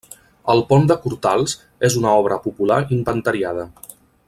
El 0.53 0.61
Pont 0.69 0.87
de 0.91 0.97
Cortals 1.03 1.53
és 1.89 1.99
una 2.01 2.15
obra 2.23 2.41
popular 2.47 2.79
inventariada. 2.99 3.69